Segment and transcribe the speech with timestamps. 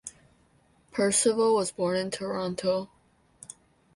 [0.89, 2.89] Percival was born in Toronto.